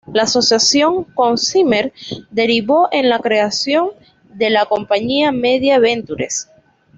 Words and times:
La 0.11 0.23
asociación 0.23 1.03
con 1.03 1.37
Zimmer 1.37 1.93
derivó 2.31 2.87
en 2.91 3.07
la 3.07 3.19
creación 3.19 3.91
de 4.33 4.49
la 4.49 4.65
compañía 4.65 5.31
Media 5.31 5.77
Ventures. 5.77 6.47